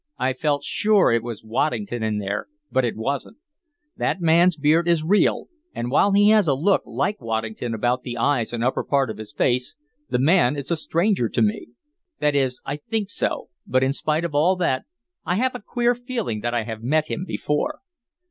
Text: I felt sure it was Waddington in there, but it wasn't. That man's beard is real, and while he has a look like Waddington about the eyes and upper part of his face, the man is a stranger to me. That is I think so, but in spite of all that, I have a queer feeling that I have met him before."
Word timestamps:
I 0.17 0.33
felt 0.33 0.63
sure 0.63 1.11
it 1.11 1.21
was 1.21 1.43
Waddington 1.43 2.01
in 2.01 2.17
there, 2.17 2.47
but 2.71 2.83
it 2.83 2.97
wasn't. 2.97 3.37
That 3.95 4.19
man's 4.19 4.57
beard 4.57 4.87
is 4.87 5.03
real, 5.03 5.47
and 5.75 5.91
while 5.91 6.11
he 6.13 6.29
has 6.29 6.47
a 6.47 6.55
look 6.55 6.81
like 6.87 7.21
Waddington 7.21 7.75
about 7.75 8.01
the 8.01 8.17
eyes 8.17 8.51
and 8.51 8.63
upper 8.63 8.83
part 8.83 9.11
of 9.11 9.19
his 9.19 9.31
face, 9.31 9.77
the 10.09 10.17
man 10.17 10.55
is 10.57 10.71
a 10.71 10.75
stranger 10.75 11.29
to 11.29 11.43
me. 11.43 11.67
That 12.17 12.35
is 12.35 12.61
I 12.65 12.77
think 12.77 13.11
so, 13.11 13.49
but 13.67 13.83
in 13.83 13.93
spite 13.93 14.25
of 14.25 14.33
all 14.33 14.55
that, 14.55 14.85
I 15.23 15.35
have 15.35 15.53
a 15.53 15.61
queer 15.61 15.93
feeling 15.93 16.39
that 16.39 16.55
I 16.55 16.63
have 16.63 16.81
met 16.81 17.05
him 17.05 17.23
before." 17.23 17.81